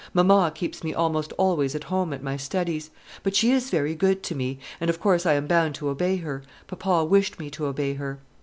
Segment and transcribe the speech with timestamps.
[0.15, 2.89] Mamma keeps me almost always at home at my studies;
[3.21, 6.15] but she is very good to me, and of course I am bound to obey
[6.15, 8.19] her; papa wished me to obey her."